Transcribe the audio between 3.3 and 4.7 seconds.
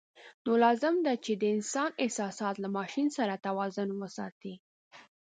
توازن وساتي.